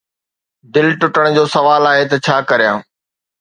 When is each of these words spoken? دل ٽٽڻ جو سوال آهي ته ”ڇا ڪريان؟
دل 0.77 0.87
ٽٽڻ 1.01 1.25
جو 1.37 1.43
سوال 1.55 1.81
آهي 1.91 2.05
ته 2.11 2.17
”ڇا 2.29 2.35
ڪريان؟ 2.49 2.77